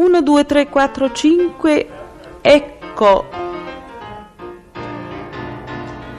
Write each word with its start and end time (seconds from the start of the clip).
1, 0.00 0.22
2, 0.22 0.46
3, 0.46 0.68
4, 0.70 1.12
5, 1.12 1.88
ecco. 2.40 3.28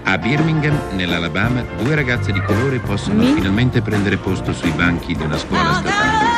A 0.03 0.17
Birmingham, 0.19 0.77
nell'Alabama, 0.91 1.63
due 1.81 1.95
ragazze 1.95 2.31
di 2.31 2.39
colore 2.43 2.77
possono 2.77 3.23
Mi? 3.23 3.33
finalmente 3.33 3.81
prendere 3.81 4.17
posto 4.17 4.53
sui 4.53 4.69
banchi 4.69 5.15
di 5.15 5.23
una 5.23 5.35
scuola 5.35 5.73
statale. 5.73 6.29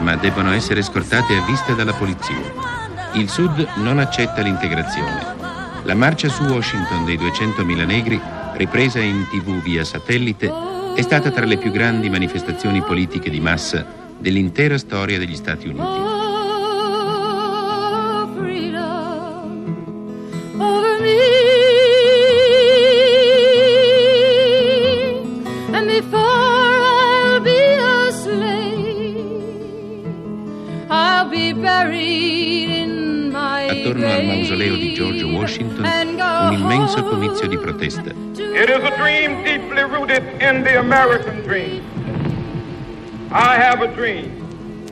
Ma 0.00 0.14
debbono 0.16 0.52
essere 0.52 0.82
scortate 0.82 1.34
a 1.34 1.46
vista 1.46 1.72
dalla 1.72 1.94
polizia. 1.94 2.36
Il 3.14 3.30
Sud 3.30 3.66
non 3.76 4.00
accetta 4.00 4.42
l'integrazione. 4.42 5.24
La 5.84 5.94
marcia 5.94 6.28
su 6.28 6.42
Washington 6.42 7.06
dei 7.06 7.16
200.000 7.16 7.86
negri, 7.86 8.20
ripresa 8.52 9.00
in 9.00 9.26
tv 9.30 9.62
via 9.62 9.82
satellite, 9.82 10.76
è 10.98 11.02
stata 11.02 11.30
tra 11.30 11.46
le 11.46 11.58
più 11.58 11.70
grandi 11.70 12.10
manifestazioni 12.10 12.82
politiche 12.82 13.30
di 13.30 13.38
massa 13.38 13.86
dell'intera 14.18 14.76
storia 14.78 15.16
degli 15.16 15.36
Stati 15.36 15.68
Uniti. 15.68 15.86
Attorno 33.70 34.06
al 34.10 34.24
mausoleo 34.24 34.74
di 34.74 34.94
George 34.94 35.22
Washington, 35.22 35.84
un 35.84 36.52
immenso 36.52 37.04
comizio 37.04 37.46
di 37.46 37.56
protesta. 37.56 38.10
It 38.58 38.68
is 38.68 38.82
a 38.82 38.90
dream 38.96 39.44
deeply 39.44 39.82
in 40.40 40.62
the 40.62 40.76
American 40.76 41.42
dream. 41.42 41.82
I 43.30 43.56
have 43.60 43.84
a 43.84 43.88
dream. 43.88 44.46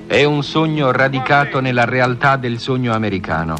È 0.06 0.22
un 0.22 0.42
sogno 0.44 0.92
radicato 0.92 1.60
nella 1.60 1.84
realtà 1.84 2.36
del 2.36 2.58
sogno 2.60 2.94
americano. 2.94 3.56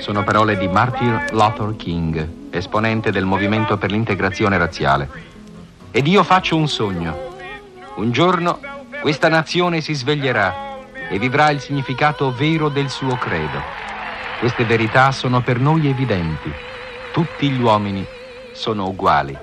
Sono 0.00 0.22
parole 0.22 0.56
di 0.56 0.68
Martin 0.68 1.24
Luther 1.32 1.74
King, 1.76 2.28
esponente 2.50 3.10
del 3.10 3.24
movimento 3.24 3.76
per 3.76 3.90
l'integrazione 3.90 4.56
razziale. 4.58 5.08
Ed 5.90 6.06
io 6.06 6.22
faccio 6.22 6.56
un 6.56 6.68
sogno. 6.68 7.34
Un 7.96 8.12
giorno 8.12 8.60
questa 9.00 9.28
nazione 9.28 9.80
si 9.80 9.94
sveglierà 9.94 10.76
e 11.10 11.18
vivrà 11.18 11.50
il 11.50 11.60
significato 11.60 12.32
vero 12.32 12.68
del 12.68 12.90
suo 12.90 13.16
credo. 13.16 13.60
Queste 14.38 14.64
verità 14.64 15.10
sono 15.10 15.40
per 15.40 15.58
noi 15.58 15.88
evidenti. 15.88 16.52
Tutti 17.12 17.50
gli 17.50 17.60
uomini 17.60 18.06
sono 18.52 18.86
uguali. 18.86 19.36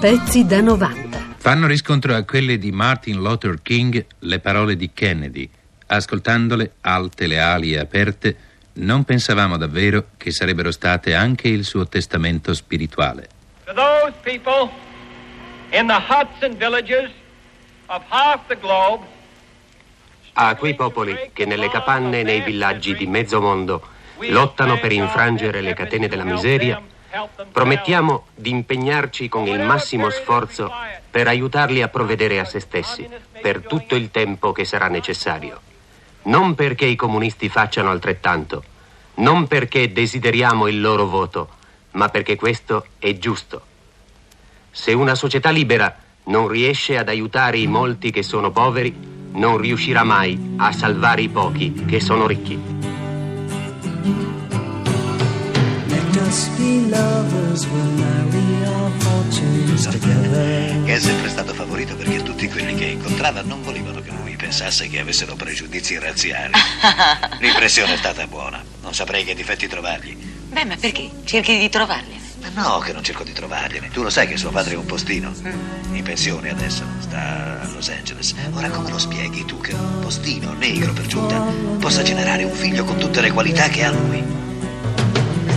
Pezzi 0.00 0.46
da 0.46 0.60
90. 0.60 1.34
Fanno 1.38 1.66
riscontro 1.66 2.14
a 2.14 2.22
quelle 2.22 2.56
di 2.56 2.70
Martin 2.70 3.20
Luther 3.20 3.60
King 3.60 4.06
le 4.20 4.38
parole 4.38 4.76
di 4.76 4.90
Kennedy. 4.94 5.50
Ascoltandole, 5.86 6.74
alte 6.82 7.26
le 7.26 7.40
ali 7.40 7.72
e 7.72 7.80
aperte, 7.80 8.36
non 8.74 9.02
pensavamo 9.02 9.56
davvero 9.56 10.10
che 10.16 10.30
sarebbero 10.30 10.70
state 10.70 11.14
anche 11.14 11.48
il 11.48 11.64
suo 11.64 11.88
testamento 11.88 12.54
spirituale. 12.54 13.28
To 13.64 13.72
those 13.72 14.14
people 14.22 14.70
in 15.72 15.88
the 15.88 15.94
huts 15.94 16.42
and 16.42 16.56
villages 16.56 17.10
of 17.86 18.02
half 18.08 18.46
the 18.46 18.56
globe, 18.56 19.04
a 20.34 20.54
quei 20.54 20.76
popoli 20.76 21.30
che 21.32 21.44
nelle 21.44 21.68
capanne 21.70 22.20
e 22.20 22.22
nei 22.22 22.42
villaggi 22.42 22.94
di 22.94 23.08
mezzo 23.08 23.40
mondo 23.40 23.84
lottano 24.28 24.78
per 24.78 24.92
infrangere 24.92 25.60
le 25.60 25.74
catene 25.74 26.06
della 26.06 26.22
miseria, 26.24 26.80
promettiamo 27.50 28.26
di 28.34 28.50
impegnarci 28.50 29.28
con 29.28 29.46
il 29.46 29.60
massimo 29.60 30.10
sforzo 30.10 30.70
per 31.10 31.26
aiutarli 31.26 31.82
a 31.82 31.88
provvedere 31.88 32.38
a 32.38 32.44
se 32.44 32.60
stessi 32.60 33.08
per 33.40 33.62
tutto 33.66 33.94
il 33.94 34.10
tempo 34.10 34.52
che 34.52 34.64
sarà 34.64 34.88
necessario. 34.88 35.60
Non 36.22 36.54
perché 36.54 36.84
i 36.84 36.96
comunisti 36.96 37.48
facciano 37.48 37.90
altrettanto, 37.90 38.62
non 39.14 39.46
perché 39.46 39.92
desideriamo 39.92 40.66
il 40.66 40.80
loro 40.80 41.06
voto, 41.06 41.48
ma 41.92 42.08
perché 42.08 42.36
questo 42.36 42.86
è 42.98 43.16
giusto. 43.16 43.62
Se 44.70 44.92
una 44.92 45.14
società 45.14 45.50
libera 45.50 45.96
non 46.24 46.48
riesce 46.48 46.98
ad 46.98 47.08
aiutare 47.08 47.58
i 47.58 47.66
molti 47.66 48.10
che 48.10 48.22
sono 48.22 48.50
poveri, 48.50 48.94
non 49.32 49.56
riuscirà 49.56 50.04
mai 50.04 50.54
a 50.58 50.72
salvare 50.72 51.22
i 51.22 51.28
pochi 51.28 51.84
che 51.86 52.00
sono 52.00 52.26
ricchi. 52.26 52.77
Che 60.84 60.94
è 60.94 60.98
sempre 60.98 61.28
stato 61.28 61.54
favorito 61.54 61.96
perché 61.96 62.22
tutti 62.22 62.48
quelli 62.48 62.74
che 62.74 62.84
incontrava 62.84 63.40
non 63.42 63.62
volevano 63.62 64.00
che 64.00 64.10
lui 64.10 64.36
pensasse 64.36 64.88
che 64.88 65.00
avessero 65.00 65.36
pregiudizi 65.36 65.98
razziali. 65.98 66.52
L'impressione 67.40 67.94
è 67.94 67.96
stata 67.96 68.26
buona. 68.26 68.62
Non 68.82 68.94
saprei 68.94 69.24
che 69.24 69.34
difetti 69.34 69.68
trovargli. 69.68 70.16
Beh, 70.50 70.64
ma 70.64 70.76
perché? 70.76 71.10
Cerchi 71.24 71.58
di 71.58 71.68
trovarli. 71.68 72.20
Ma 72.42 72.62
no, 72.62 72.78
che 72.78 72.92
non 72.92 73.02
cerco 73.02 73.24
di 73.24 73.32
trovargliene. 73.32 73.88
Tu 73.88 74.02
lo 74.02 74.10
sai 74.10 74.26
che 74.26 74.36
suo 74.36 74.50
padre 74.50 74.74
è 74.74 74.76
un 74.76 74.86
postino. 74.86 75.32
In 75.92 76.02
pensione 76.02 76.50
adesso, 76.50 76.84
sta 77.00 77.60
a 77.62 77.68
Los 77.72 77.88
Angeles. 77.88 78.34
Ora 78.52 78.68
come 78.70 78.90
lo 78.90 78.98
spieghi 78.98 79.44
tu 79.44 79.60
che 79.60 79.72
un 79.72 80.00
postino 80.00 80.52
negro 80.52 80.92
per 80.92 81.06
giunta 81.06 81.38
possa 81.78 82.02
generare 82.02 82.44
un 82.44 82.54
figlio 82.54 82.84
con 82.84 82.98
tutte 82.98 83.20
le 83.20 83.30
qualità 83.30 83.68
che 83.68 83.84
ha 83.84 83.90
lui? 83.90 84.47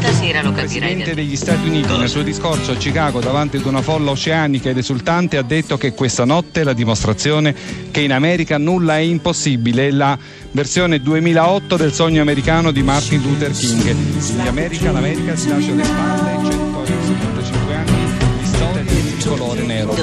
Stasera 0.01 0.41
lo 0.41 0.49
Il 0.49 0.55
capirai. 0.55 0.95
Presidente 0.95 1.13
degli 1.13 1.35
Stati 1.35 1.67
Uniti 1.67 1.95
nel 1.95 2.09
suo 2.09 2.23
discorso 2.23 2.71
a 2.71 2.75
Chicago 2.75 3.19
davanti 3.19 3.57
ad 3.57 3.65
una 3.65 3.83
folla 3.83 4.09
oceanica 4.09 4.71
ed 4.71 4.77
esultante 4.77 5.37
ha 5.37 5.43
detto 5.43 5.77
che 5.77 5.93
questa 5.93 6.25
notte 6.25 6.61
è 6.61 6.63
la 6.63 6.73
dimostrazione 6.73 7.53
che 7.91 8.01
in 8.01 8.11
America 8.11 8.57
nulla 8.57 8.97
è 8.97 9.01
impossibile, 9.01 9.89
è 9.89 9.91
la 9.91 10.17
versione 10.51 10.99
2008 11.01 11.77
del 11.77 11.93
sogno 11.93 12.21
americano 12.21 12.71
di 12.71 12.81
Martin 12.81 13.21
Luther 13.21 13.51
King. 13.51 13.95
In 14.39 14.47
America 14.47 14.91
l'America 14.91 15.35
si 15.35 15.49
lascia 15.49 15.71
alle 15.71 15.83
spalle 15.83 16.49
155 16.49 17.75
anni 17.75 18.05
di 18.39 18.45
storia 18.45 18.81
di 18.81 19.23
colore 19.23 19.61
nero. 19.61 19.95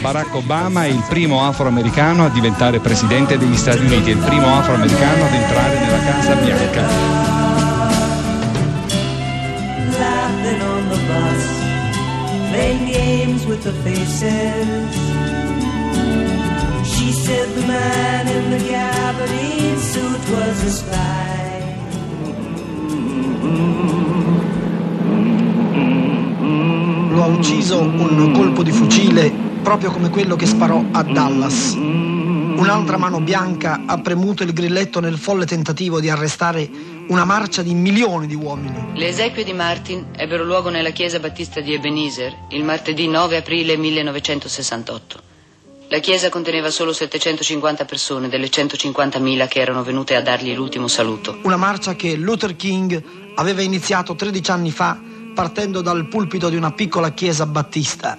Barack 0.00 0.34
Obama 0.34 0.84
è 0.84 0.88
il 0.88 1.04
primo 1.08 1.46
afroamericano 1.46 2.24
a 2.24 2.30
diventare 2.30 2.80
presidente 2.80 3.38
degli 3.38 3.56
Stati 3.56 3.78
Uniti, 3.78 4.10
è 4.10 4.14
il 4.14 4.18
primo 4.18 4.58
afroamericano 4.58 5.24
ad 5.24 5.34
entrare 5.34 5.78
nella 5.78 5.98
Casa 5.98 6.34
Bianca. 6.34 6.57
The 13.62 13.72
faces. 13.82 14.94
She 16.84 17.12
said 17.12 17.48
the 17.54 17.66
man 17.66 18.28
in 18.28 18.50
the 18.50 18.58
gabardine 18.68 19.78
suit 19.78 20.22
was 20.30 20.64
a 20.64 20.70
spy. 20.70 21.26
Lo 27.10 27.22
ha 27.22 27.26
ucciso 27.26 27.80
un 27.80 28.32
colpo 28.32 28.62
di 28.62 28.70
fucile 28.70 29.32
proprio 29.62 29.90
come 29.90 30.10
quello 30.10 30.36
che 30.36 30.46
sparò 30.46 30.82
a 30.92 31.02
Dallas. 31.02 31.76
Un'altra 32.58 32.96
mano 32.96 33.20
bianca 33.20 33.82
ha 33.86 34.00
premuto 34.00 34.42
il 34.42 34.52
grilletto 34.52 34.98
nel 34.98 35.16
folle 35.16 35.46
tentativo 35.46 36.00
di 36.00 36.10
arrestare 36.10 36.68
una 37.06 37.24
marcia 37.24 37.62
di 37.62 37.72
milioni 37.72 38.26
di 38.26 38.34
uomini. 38.34 38.98
Le 38.98 39.06
esequie 39.06 39.44
di 39.44 39.52
Martin 39.52 40.06
ebbero 40.16 40.42
luogo 40.42 40.68
nella 40.68 40.90
chiesa 40.90 41.20
battista 41.20 41.60
di 41.60 41.72
Ebenezer 41.72 42.34
il 42.50 42.64
martedì 42.64 43.06
9 43.06 43.36
aprile 43.36 43.76
1968. 43.76 45.22
La 45.88 46.00
chiesa 46.00 46.30
conteneva 46.30 46.68
solo 46.70 46.92
750 46.92 47.84
persone 47.84 48.28
delle 48.28 48.48
150.000 48.48 49.46
che 49.46 49.60
erano 49.60 49.84
venute 49.84 50.16
a 50.16 50.20
dargli 50.20 50.52
l'ultimo 50.52 50.88
saluto. 50.88 51.38
Una 51.44 51.56
marcia 51.56 51.94
che 51.94 52.16
Luther 52.16 52.56
King 52.56 53.00
aveva 53.36 53.62
iniziato 53.62 54.16
13 54.16 54.50
anni 54.50 54.72
fa 54.72 54.98
partendo 55.32 55.80
dal 55.80 56.08
pulpito 56.08 56.48
di 56.48 56.56
una 56.56 56.72
piccola 56.72 57.12
chiesa 57.12 57.46
battista. 57.46 58.18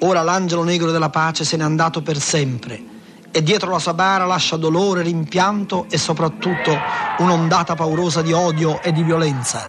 Ora 0.00 0.22
l'angelo 0.22 0.64
negro 0.64 0.90
della 0.90 1.10
pace 1.10 1.44
se 1.44 1.56
n'è 1.56 1.62
andato 1.62 2.02
per 2.02 2.18
sempre 2.18 2.98
e 3.30 3.42
dietro 3.42 3.70
la 3.70 3.78
sua 3.78 3.94
bara 3.94 4.24
lascia 4.24 4.56
dolore, 4.56 5.02
rimpianto 5.02 5.86
e 5.90 5.98
soprattutto 5.98 6.76
un'ondata 7.18 7.74
paurosa 7.74 8.22
di 8.22 8.32
odio 8.32 8.82
e 8.82 8.92
di 8.92 9.02
violenza. 9.02 9.66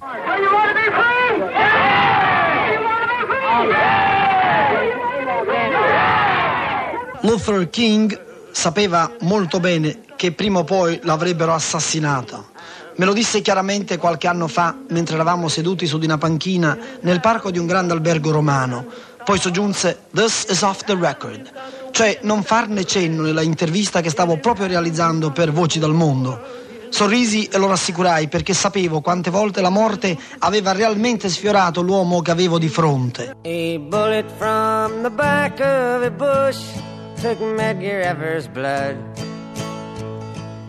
Luther 7.22 7.70
King 7.70 8.20
sapeva 8.52 9.12
molto 9.22 9.60
bene 9.60 10.02
che 10.16 10.32
prima 10.32 10.60
o 10.60 10.64
poi 10.64 11.00
l'avrebbero 11.04 11.54
assassinato. 11.54 12.50
Me 12.96 13.06
lo 13.06 13.14
disse 13.14 13.42
chiaramente 13.42 13.98
qualche 13.98 14.28
anno 14.28 14.48
fa 14.48 14.76
mentre 14.90 15.16
eravamo 15.16 15.48
seduti 15.48 15.86
su 15.88 15.98
di 15.98 16.06
una 16.06 16.18
panchina 16.18 16.78
nel 17.02 17.20
parco 17.20 17.50
di 17.52 17.58
un 17.58 17.66
grande 17.66 17.94
albergo 17.94 18.32
romano. 18.32 18.86
Poi 19.24 19.40
soggiunse 19.40 20.02
This 20.14 20.46
is 20.50 20.62
off 20.62 20.84
the 20.84 20.96
record, 20.96 21.50
cioè 22.02 22.18
non 22.24 22.42
farne 22.42 22.84
cenno 22.84 23.22
nella 23.22 23.44
intervista 23.44 24.02
che 24.02 24.10
stavo 24.10 24.38
proprio 24.38 24.66
realizzando 24.66 25.30
per 25.30 25.52
Voci 25.52 25.78
dal 25.78 25.94
Mondo. 25.94 26.42
Sorrisi 26.90 27.46
e 27.46 27.60
lo 27.60 27.68
rassicurai 27.68 28.28
perché 28.28 28.56
sapevo 28.56 29.02
quante 29.02 29.30
volte 29.30 29.62
la 29.62 29.70
morte 29.70 30.18
aveva 30.40 30.72
realmente 30.72 31.30
sfiorato 31.30 31.84
l'uomo 31.84 32.24
che 32.24 32.32
avevo 32.32 32.58
di 32.58 32.70
fronte. 32.70 33.36
A 33.44 33.78
bullet 33.78 34.26
from 34.40 35.04
the 35.04 35.12
back 35.12 35.60
of 35.60 36.02
a 36.02 36.10
bush 36.10 36.58
took 37.22 37.40
Medgar 37.40 38.02
Evers' 38.02 38.48
blood. 38.48 38.98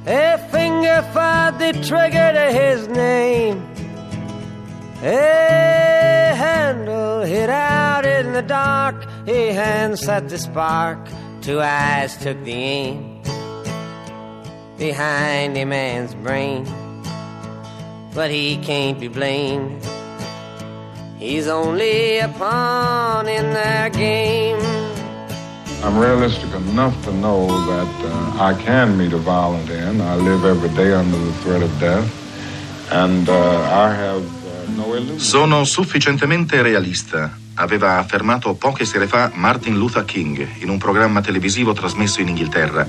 A 0.05 0.39
finger 0.51 1.03
fired 1.15 1.57
the 1.57 1.73
trigger 1.81 2.31
to 2.35 2.53
his 2.53 2.87
name. 2.89 3.59
A 5.03 6.35
handle 6.37 7.23
hit 7.23 7.49
out 7.49 8.05
in 8.05 8.35
the 8.35 8.43
dark. 8.43 9.07
A 9.27 9.53
hand 9.55 9.99
set 9.99 10.29
the 10.29 10.37
spark. 10.37 11.09
Two 11.43 11.61
eyes 11.61 12.17
took 12.19 12.39
the 12.45 12.53
aim 12.53 13.21
behind 14.79 15.57
a 15.57 15.65
man's 15.65 16.15
brain. 16.15 16.65
But 18.15 18.31
he 18.31 18.59
can't 18.59 19.01
be 19.01 19.09
blamed. 19.09 19.83
He's 21.19 21.49
only 21.49 22.19
a 22.19 22.29
pawn 22.29 23.27
in 23.27 23.53
their 23.53 23.91
game. 23.91 24.61
I'm 25.83 25.99
realistic 25.99 26.55
enough 26.55 26.95
to 27.07 27.13
know 27.13 27.49
that 27.67 27.93
uh, 28.05 28.49
I 28.51 28.55
can 28.63 28.97
meet 28.97 29.13
a 29.13 29.19
violent 29.19 29.69
end. 29.69 30.01
I 30.01 30.15
live 30.15 30.45
every 30.45 30.69
day 30.77 30.93
under 30.93 31.19
the 31.19 31.33
threat 31.43 31.63
of 31.63 31.71
death, 31.81 32.09
and 32.93 33.29
uh, 33.29 33.35
I 33.87 33.93
have 33.93 34.23
uh, 34.23 34.71
no 34.77 34.95
illusion. 34.95 35.19
Sono 35.19 35.65
sufficientemente 35.65 36.63
realista, 36.63 37.37
aveva 37.63 37.99
affermato 37.99 38.55
poche 38.55 38.85
sere 38.85 39.07
fa 39.07 39.31
Martin 39.35 39.77
Luther 39.77 40.05
King 40.05 40.47
in 40.59 40.69
un 40.69 40.79
programma 40.79 41.21
televisivo 41.21 41.73
trasmesso 41.73 42.21
in 42.21 42.29
Inghilterra, 42.29 42.87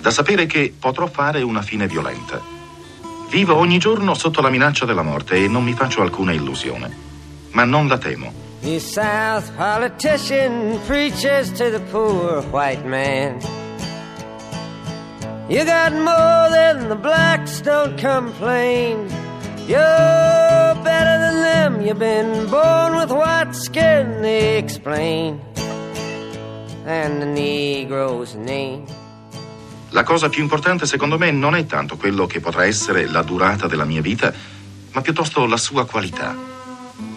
da 0.00 0.10
sapere 0.10 0.46
che 0.46 0.74
potrò 0.76 1.06
fare 1.06 1.42
una 1.42 1.60
fine 1.60 1.86
violenta. 1.86 2.40
Vivo 3.28 3.54
ogni 3.54 3.78
giorno 3.78 4.14
sotto 4.14 4.40
la 4.40 4.48
minaccia 4.48 4.86
della 4.86 5.02
morte 5.02 5.36
e 5.36 5.48
non 5.48 5.62
mi 5.62 5.74
faccio 5.74 6.00
alcuna 6.00 6.32
illusione, 6.32 6.90
ma 7.52 7.64
non 7.64 7.86
la 7.86 7.98
temo. 7.98 8.32
The 8.62 8.80
South 8.80 9.52
politician 9.56 10.80
preaches 10.86 11.50
to 11.52 11.70
the 11.70 11.80
poor 11.90 12.42
white 12.50 12.84
man. 12.84 13.38
You 15.48 15.64
got 15.64 15.92
more 15.92 16.48
than 16.50 16.88
the 16.88 16.96
blacks, 16.96 17.60
don't 17.60 17.98
complain. 18.00 19.08
You're 19.66 20.74
better 20.82 21.18
than 21.18 21.39
them, 21.70 21.80
you've 21.80 21.98
been 21.98 22.48
born 22.48 22.96
with 22.96 23.10
white 23.10 23.54
skin, 23.54 24.20
they 24.20 24.56
explain. 24.58 25.40
And 26.86 27.20
the 27.20 27.26
Negro's 27.26 28.34
name. 28.34 28.84
La 29.90 30.02
cosa 30.04 30.28
più 30.28 30.42
importante 30.42 30.86
secondo 30.86 31.18
me 31.18 31.30
non 31.30 31.54
è 31.54 31.66
tanto 31.66 31.96
quello 31.96 32.26
che 32.26 32.40
potrà 32.40 32.64
essere 32.64 33.06
la 33.06 33.22
durata 33.22 33.66
della 33.66 33.84
mia 33.84 34.00
vita, 34.00 34.32
ma 34.92 35.00
piuttosto 35.00 35.46
la 35.46 35.56
sua 35.56 35.84
qualità. 35.84 36.34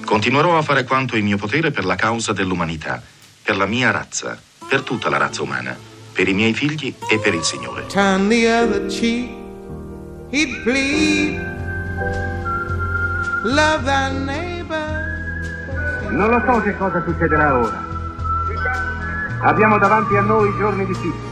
Continuerò 0.03 0.57
a 0.57 0.61
fare 0.61 0.83
quanto 0.83 1.15
in 1.15 1.25
mio 1.25 1.37
potere 1.37 1.71
per 1.71 1.85
la 1.85 1.95
causa 1.95 2.33
dell'umanità, 2.33 3.01
per 3.43 3.57
la 3.57 3.65
mia 3.65 3.91
razza, 3.91 4.39
per 4.67 4.81
tutta 4.81 5.09
la 5.09 5.17
razza 5.17 5.43
umana, 5.43 5.77
per 6.13 6.27
i 6.27 6.33
miei 6.33 6.53
figli 6.53 6.93
e 7.09 7.19
per 7.19 7.33
il 7.33 7.43
Signore. 7.43 7.85
Turn 7.87 8.27
the 8.27 8.47
other 8.47 8.85
cheek, 8.87 9.29
he'd 10.31 10.61
plead. 10.63 12.42
Love 13.45 13.83
thy 13.83 14.09
neighbor. 14.09 14.77
Non 16.11 16.29
lo 16.29 16.41
so 16.45 16.61
che 16.61 16.77
cosa 16.77 17.03
succederà 17.03 17.57
ora. 17.57 17.83
Abbiamo 19.41 19.77
davanti 19.77 20.15
a 20.15 20.21
noi 20.21 20.55
giorni 20.57 20.85
difficili. 20.85 21.31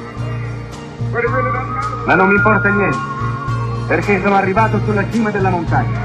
Ma 2.06 2.16
non 2.16 2.28
mi 2.28 2.36
importa 2.36 2.68
niente, 2.68 2.98
perché 3.88 4.22
sono 4.22 4.36
arrivato 4.36 4.82
sulla 4.84 5.10
cima 5.10 5.32
della 5.32 5.50
montagna. 5.50 6.00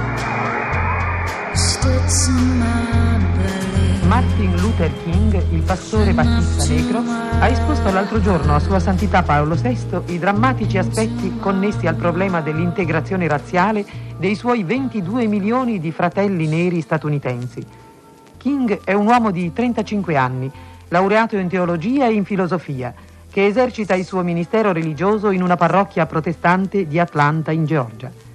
Martin 4.06 4.56
Luther 4.60 4.90
King, 5.02 5.52
il 5.52 5.62
pastore 5.62 6.12
battista 6.12 6.72
negro, 6.72 6.98
ha 7.00 7.48
esposto 7.48 7.92
l'altro 7.92 8.20
giorno 8.20 8.54
a 8.54 8.60
Sua 8.60 8.78
Santità 8.78 9.22
Paolo 9.22 9.54
VI 9.54 10.02
i 10.06 10.18
drammatici 10.18 10.78
aspetti 10.78 11.36
connessi 11.38 11.86
al 11.86 11.96
problema 11.96 12.40
dell'integrazione 12.40 13.28
razziale 13.28 13.84
dei 14.16 14.34
suoi 14.34 14.62
22 14.62 15.26
milioni 15.26 15.80
di 15.80 15.90
fratelli 15.90 16.46
neri 16.46 16.80
statunitensi. 16.80 17.66
King 18.36 18.80
è 18.84 18.92
un 18.92 19.06
uomo 19.06 19.30
di 19.30 19.52
35 19.52 20.16
anni, 20.16 20.50
laureato 20.88 21.36
in 21.36 21.48
teologia 21.48 22.06
e 22.06 22.12
in 22.12 22.24
filosofia, 22.24 22.94
che 23.30 23.44
esercita 23.44 23.94
il 23.94 24.04
suo 24.04 24.22
ministero 24.22 24.72
religioso 24.72 25.30
in 25.30 25.42
una 25.42 25.56
parrocchia 25.56 26.06
protestante 26.06 26.86
di 26.86 26.98
Atlanta, 26.98 27.50
in 27.50 27.64
Georgia. 27.66 28.25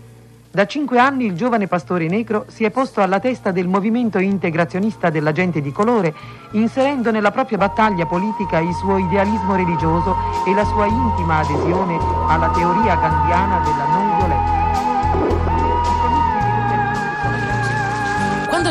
Da 0.54 0.66
cinque 0.66 1.00
anni 1.00 1.28
il 1.28 1.34
giovane 1.34 1.68
pastore 1.68 2.10
negro 2.10 2.44
si 2.50 2.66
è 2.66 2.72
posto 2.72 3.00
alla 3.00 3.22
testa 3.22 3.52
del 3.52 3.70
movimento 3.70 4.20
integrazionista 4.20 5.10
della 5.10 5.32
gente 5.32 5.62
di 5.62 5.72
colore, 5.72 6.14
inserendo 6.52 7.10
nella 7.10 7.32
propria 7.32 7.58
battaglia 7.58 8.06
politica 8.06 8.60
il 8.60 8.74
suo 8.74 8.98
idealismo 8.98 9.56
religioso 9.56 10.14
e 10.46 10.54
la 10.54 10.66
sua 10.66 10.88
intima 10.88 11.38
adesione 11.38 11.98
alla 12.28 12.50
teoria 12.50 12.96
gandiana 12.96 13.60
della 13.60 13.86
non 13.86 14.18
violenza. 14.18 15.61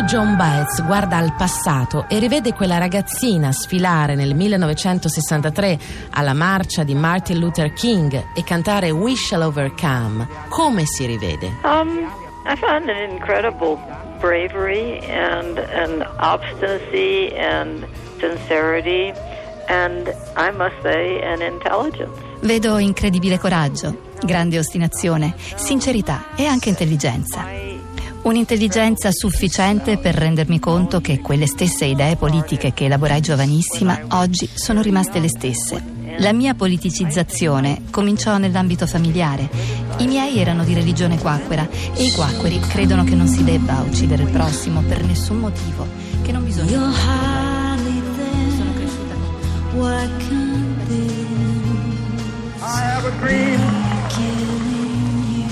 Quando 0.01 0.17
John 0.17 0.37
Baez 0.37 0.83
guarda 0.87 1.19
al 1.19 1.35
passato 1.35 2.07
e 2.09 2.19
rivede 2.19 2.55
quella 2.55 2.79
ragazzina 2.79 3.53
sfilare 3.53 4.15
nel 4.15 4.35
1963 4.35 5.79
alla 6.13 6.33
marcia 6.33 6.85
di 6.85 6.95
Martin 6.95 7.39
Luther 7.39 7.75
King 7.75 8.29
e 8.35 8.43
cantare 8.43 8.91
We 8.91 9.15
Shall 9.15 9.43
Overcome, 9.43 10.27
come 10.49 10.87
si 10.87 11.05
rivede? 11.05 11.49
Um, 11.65 12.11
I 12.47 12.57
found 12.57 12.89
an 12.89 13.11
incredible 13.11 13.79
bravery 14.21 15.01
and 15.07 15.59
an 15.59 16.09
obstinacy 16.17 17.35
and 17.37 17.87
sincerity 18.19 19.13
and 19.69 20.09
I 20.35 20.51
must 20.51 20.81
say 20.81 21.21
an 21.23 21.43
intelligence. 21.43 22.19
Vedo 22.41 22.79
incredibile 22.79 23.39
coraggio, 23.39 24.15
grande 24.25 24.59
ostinazione, 24.59 25.35
sincerità 25.57 26.29
e 26.37 26.47
anche 26.47 26.71
intelligenza. 26.71 27.70
Un'intelligenza 28.23 29.11
sufficiente 29.13 29.97
per 29.97 30.15
rendermi 30.15 30.59
conto 30.59 31.01
che 31.01 31.21
quelle 31.21 31.47
stesse 31.47 31.87
idee 31.87 32.17
politiche 32.17 32.73
che 32.75 32.85
elaborai 32.85 33.21
giovanissima 33.21 33.99
oggi 34.11 34.49
sono 34.53 34.83
rimaste 34.83 35.21
le 35.21 35.29
stesse. 35.29 35.83
La 36.19 36.33
mia 36.33 36.55
politicizzazione 36.55 37.83
cominciò 37.91 38.37
nell'ambito 38.37 38.87
familiare. 38.87 39.49
I 39.99 40.07
miei 40.07 40.39
erano 40.39 40.65
di 40.65 40.75
religione 40.75 41.19
quacquera 41.19 41.67
e 41.95 42.05
i 42.05 42.13
quacqueri 42.13 42.61
credono 42.61 43.05
che 43.05 43.15
non 43.15 43.27
si 43.27 43.43
debba 43.43 43.83
uccidere 43.87 44.25
il 44.25 44.31
prossimo 44.31 44.83
per 44.83 45.03
nessun 45.03 45.39
motivo, 45.39 45.87
che 46.23 46.31
non 46.31 46.45
bisogna... 46.45 47.20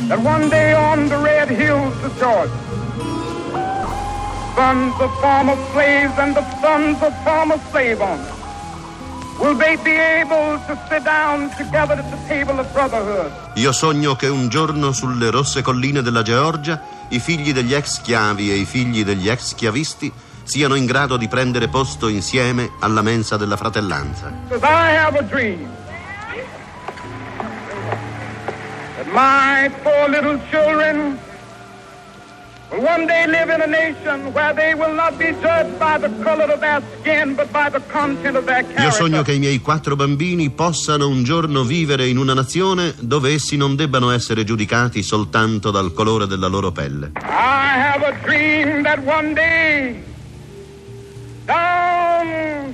that 0.09 0.19
one 0.25 0.49
day 0.49 0.73
on 0.73 1.09
the 1.09 1.19
red 1.19 1.51
hills 1.51 1.95
of 2.03 2.17
Georgia, 2.19 2.51
sons 4.57 4.95
of 5.01 5.11
former 5.21 5.57
slaves 5.73 6.17
and 6.19 6.35
the 6.35 6.45
sons 6.61 6.97
of 7.03 7.13
former 7.23 7.59
slave 7.71 8.01
owners 8.01 8.37
will 9.39 9.55
they 9.55 9.77
be 9.77 9.95
able 9.95 10.59
to 10.67 10.77
sit 10.89 11.05
down 11.05 11.51
together 11.57 11.95
at 11.95 12.11
the 12.11 12.19
table 12.27 12.59
of 12.59 12.67
brotherhood. 12.73 13.31
Io 13.57 13.73
sogno 13.73 14.17
che 14.17 14.29
un 14.29 14.49
giorno 14.49 14.93
sulle 14.93 15.31
rosse 15.31 15.63
colline 15.63 16.03
della 16.03 16.23
Georgia 16.23 16.81
i 17.11 17.21
figli 17.21 17.53
degli 17.53 17.75
ex 17.75 18.01
schiavi 18.01 18.51
e 18.51 18.55
i 18.55 18.65
figli 18.65 19.05
degli 19.05 19.29
ex 19.29 19.51
schiavisti 19.51 20.11
siano 20.43 20.75
in 20.75 20.87
grado 20.87 21.19
di 21.19 21.29
prendere 21.29 21.69
posto 21.69 22.09
insieme 22.09 22.71
alla 22.81 23.03
mensa 23.03 23.37
della 23.37 23.57
fratellanza. 23.57 24.33
Because 24.49 24.65
I 24.65 24.97
have 24.97 25.19
a 25.19 25.23
dream 25.23 25.69
my 29.19 29.69
four 29.83 30.09
little 30.09 30.39
children 30.49 31.19
will 32.71 32.83
one 32.83 33.05
day 33.07 33.27
live 33.27 33.49
in 33.49 33.61
a 33.63 33.67
nation 33.67 34.33
where 34.33 34.55
they 34.55 34.75
will 34.75 34.95
not 34.95 35.19
be 35.19 35.31
judged 35.43 35.77
by 35.79 35.99
the 35.99 36.09
color 36.23 36.45
of 36.53 36.61
their 36.61 36.81
skin, 37.01 37.35
but 37.35 37.51
by 37.51 37.69
the 37.69 37.81
content 37.89 38.37
of 38.37 38.45
their 38.45 38.63
Io 38.63 38.75
character. 38.75 38.93
sogno 38.93 39.23
che 39.23 39.33
i 39.33 39.39
miei 39.41 39.59
quattro 39.59 39.97
bambini 39.97 40.51
possano 40.51 41.09
un 41.09 41.25
giorno 41.25 41.65
vivere 41.65 42.07
in 42.07 42.19
una 42.19 42.35
nazione 42.35 42.95
dove 43.01 43.33
essi 43.33 43.57
non 43.57 43.75
debbano 43.75 44.11
essere 44.11 44.45
giudicati 44.45 45.03
soltanto 45.03 45.73
dal 45.73 45.93
colore 45.93 46.27
della 46.27 46.47
loro 46.47 46.71
pelle. 46.71 47.13
I 47.17 47.75
have 47.81 48.05
a 48.07 48.13
dream 48.23 48.83
that 48.85 49.01
one 49.05 49.35
day, 49.35 50.01
down 51.45 52.73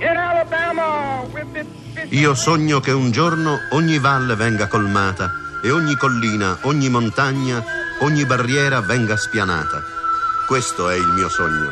in 0.00 0.16
Alabama, 0.16 1.26
with 1.32 1.54
its 1.54 2.12
Io 2.12 2.34
sogno 2.34 2.80
che 2.80 2.92
un 2.92 3.10
giorno 3.10 3.58
ogni 3.72 3.98
valle 3.98 4.36
venga 4.36 4.68
colmata 4.68 5.44
e 5.62 5.70
ogni 5.70 5.96
collina, 5.96 6.58
ogni 6.62 6.88
montagna, 6.88 7.62
ogni 8.00 8.24
barriera 8.24 8.80
venga 8.80 9.16
spianata. 9.16 9.82
Questo 10.46 10.88
è 10.88 10.94
il 10.94 11.08
mio 11.08 11.28
sogno. 11.28 11.70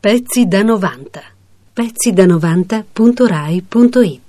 Pezzi 0.00 0.46
da 0.46 0.62
90. 0.62 1.20
Pezzi 1.72 2.12
da 2.12 2.24
90.rai.it 2.24 4.27